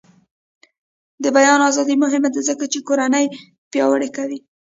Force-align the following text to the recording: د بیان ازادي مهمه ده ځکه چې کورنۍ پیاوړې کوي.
د 1.23 1.25
بیان 1.37 1.59
ازادي 1.69 1.95
مهمه 2.03 2.29
ده 2.33 2.41
ځکه 2.49 2.65
چې 2.71 2.79
کورنۍ 2.87 3.25
پیاوړې 3.71 4.09
کوي. 4.17 4.39